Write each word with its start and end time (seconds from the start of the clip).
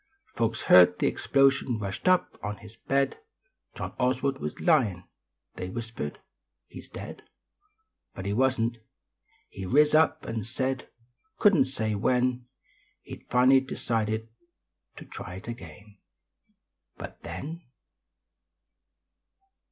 Folks 0.33 0.63
heard 0.63 0.97
the 0.97 1.05
explosion 1.05 1.77
rushed 1.77 2.07
up 2.07 2.35
on 2.41 2.57
his 2.57 2.75
bed 2.75 3.19
John 3.75 3.93
Oswald 3.99 4.39
was 4.39 4.59
lyin. 4.59 5.03
They 5.57 5.69
whispered, 5.69 6.19
"He 6.65 6.79
s 6.79 6.89
dead. 6.89 7.21
But 8.15 8.25
lie 8.25 8.33
wasn 8.33 8.71
t. 8.71 8.79
He 9.51 9.67
riz 9.67 9.91
tip 9.91 10.27
nd 10.27 10.47
said: 10.47 10.89
Couldn 11.37 11.65
t 11.65 11.69
say 11.69 11.93
when 11.93 12.47
He 13.03 13.17
d 13.17 13.27
fully 13.29 13.59
decide 13.59 14.27
to 14.95 15.05
Try 15.05 15.35
it 15.35 15.47
again 15.47 15.99
But 16.97 17.21
then. 17.21 17.61